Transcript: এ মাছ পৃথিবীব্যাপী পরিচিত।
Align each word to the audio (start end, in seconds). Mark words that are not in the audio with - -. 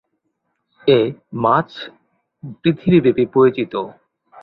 এ 0.87 0.99
মাছ 1.43 1.69
পৃথিবীব্যাপী 2.61 3.25
পরিচিত। 3.33 3.73